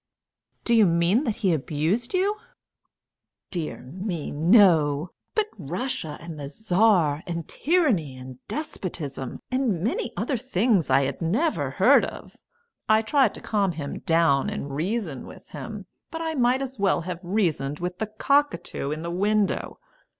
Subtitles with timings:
[0.63, 2.37] "Do you mean that he abused you?"
[3.51, 5.11] "Dear me, no!
[5.35, 11.21] but Russia and the Czar, and tyranny and despotism, and many other things I had
[11.21, 12.35] never heard of.
[12.89, 17.01] I tried to calm him down and reason with him, but I might as well
[17.01, 19.77] have reasoned with the cockatoo in the window.